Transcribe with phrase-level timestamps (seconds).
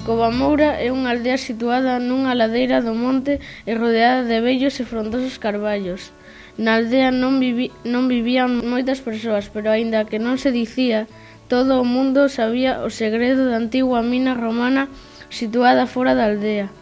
[0.00, 3.36] Covamoura é unha aldea situada nunha ladeira do monte
[3.68, 6.16] e rodeada de vellos e frondosos carballos.
[6.56, 11.04] Na aldea non, vivi, non vivían moitas persoas, pero aínda que non se dicía,
[11.52, 14.88] todo o mundo sabía o segredo da antigua mina romana
[15.28, 16.72] situada fora da aldea.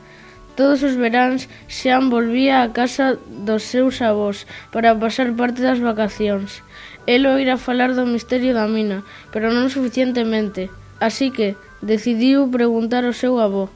[0.54, 6.62] Todos os veráns Xan volvía á casa dos seus avós para pasar parte das vacacións.
[7.06, 9.02] El oira falar do misterio da mina,
[9.34, 10.70] pero non suficientemente.
[10.98, 13.70] Así que, Decidiu preguntar ao seu avó,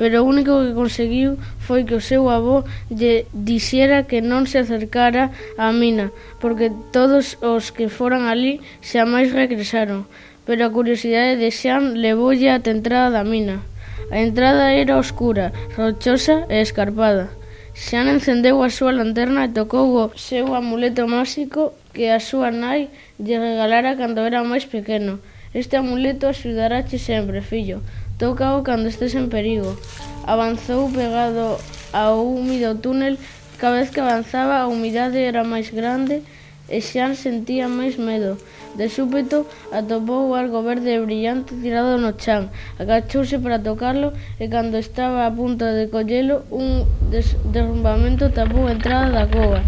[0.00, 4.60] pero o único que conseguiu foi que o seu avó lle dixera que non se
[4.60, 10.04] acercara á mina, porque todos os que foran ali xa máis regresaron,
[10.48, 13.64] pero a curiosidade de Xan levoulle a entrada da mina.
[14.12, 17.32] A entrada era oscura, rochosa e escarpada.
[17.72, 22.92] Xan encendeu a súa lanterna e tocou o seu amuleto máxico que a súa nai
[23.16, 25.20] lle regalara cando era máis pequeno.
[25.52, 27.82] Este amuleto axudarache sempre, fillo.
[28.18, 29.74] Tócao cando estés en perigo.
[30.22, 31.58] Avanzou pegado
[31.92, 33.18] ao húmido túnel.
[33.58, 36.22] Cada vez que avanzaba, a humidade era máis grande
[36.70, 38.38] e Xan sentía máis medo.
[38.78, 39.42] De súpeto
[39.74, 42.54] atopou algo verde e brillante tirado no chan.
[42.78, 48.78] Agachouse para tocarlo e cando estaba a punto de collelo, un des derrumbamento tapou a
[48.78, 49.66] entrada da cova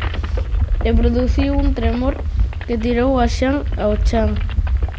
[0.86, 2.22] e produciu un tremor
[2.70, 4.38] que tirou a xan ao chan.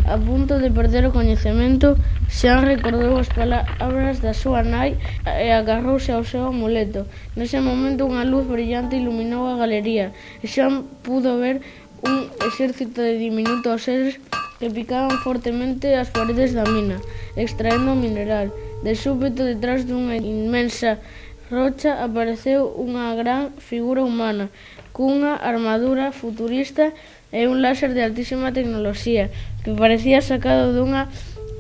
[0.06, 1.96] A punto de perder o coñecemento,
[2.28, 7.08] Xan recordou as palabras da súa nai e agarrouse ao seu amuleto.
[7.40, 10.12] Nese momento unha luz brillante iluminou a galería
[10.44, 11.64] e Xan pudo ver
[12.04, 14.20] un exército de diminutos seres
[14.60, 17.00] que picaban fortemente as paredes da mina,
[17.40, 18.52] extraendo o mineral.
[18.84, 21.00] De súpeto, detrás dunha inmensa
[21.48, 24.52] rocha, apareceu unha gran figura humana,
[24.94, 26.94] cunha armadura futurista
[27.34, 29.34] e un láser de altísima tecnoloxía
[29.66, 31.10] que parecía sacado dunha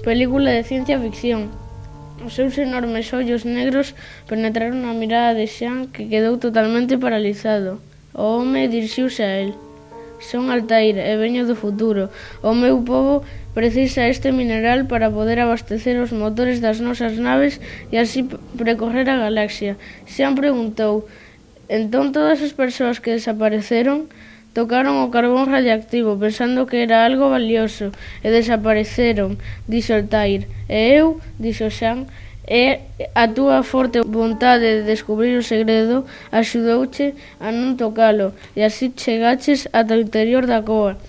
[0.06, 1.50] película de ciencia ficción.
[2.22, 3.98] Os seus enormes ollos negros
[4.30, 7.82] penetraron a mirada de Xan que quedou totalmente paralizado.
[8.14, 9.52] O home dirixiuse a el.
[10.22, 12.14] Son Altair e veño do futuro.
[12.46, 13.26] O meu povo
[13.58, 17.60] precisa este mineral para poder abastecer os motores das nosas naves
[17.92, 18.24] e así
[18.56, 19.76] precorrer a galaxia.
[20.08, 21.10] Xan preguntou,
[21.69, 24.12] Entón todas as persoas que desapareceron
[24.53, 27.90] tocaron o carbón radiactivo pensando que era algo valioso
[28.22, 30.46] e desapareceron, dixo Altair.
[30.69, 32.06] E eu, dixo Xan,
[32.47, 32.84] e
[33.16, 39.72] a túa forte vontade de descubrir o segredo axudouche a non tocalo e así chegaches
[39.72, 41.00] ata o interior da coa.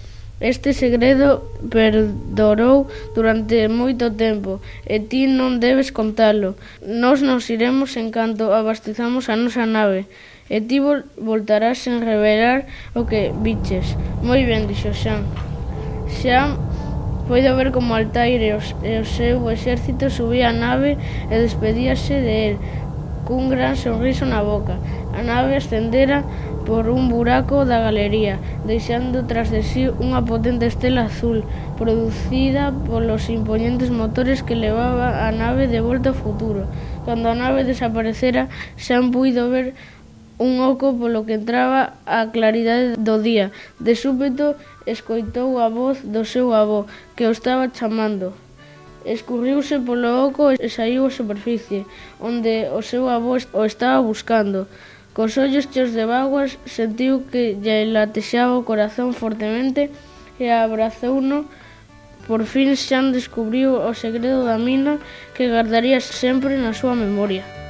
[0.44, 2.84] Este segredo perdorou
[3.16, 6.52] durante moito tempo e ti non debes contalo.
[6.84, 10.04] Nós nos iremos en canto abastezamos a nosa nave
[10.52, 13.96] e ti vol voltarás sen revelar o que viches.
[14.20, 15.24] Moi ben, dixo Xan.
[16.20, 16.60] Xan
[17.24, 21.00] Poido ver como Altair e, os, e o seu exército subía a nave
[21.32, 22.56] e despedíase de él
[23.24, 24.76] cun gran sorriso na boca.
[25.16, 26.20] A nave ascendera
[26.66, 31.44] por un buraco da galería, deixando tras de si unha potente estela azul,
[31.76, 36.64] producida polos imponentes motores que levaba a nave de volta ao futuro.
[37.04, 38.48] Cando a nave desaparecera,
[38.80, 39.76] xa puido ver
[40.38, 43.52] un oco polo que entraba a claridade do día.
[43.78, 48.34] De súpeto, escoitou a voz do seu avó, que o estaba chamando.
[49.04, 51.84] Escurriuse polo oco e saiu á superficie,
[52.18, 54.66] onde o seu avó o estaba buscando.
[55.14, 59.82] Cos ollos cheos de baguas, sentiu que lle latexaba o corazón fortemente
[60.42, 61.46] e abrazouno.
[62.26, 64.98] Por fin Xan descubriu o segredo da mina
[65.38, 67.63] que guardaría sempre na súa memoria.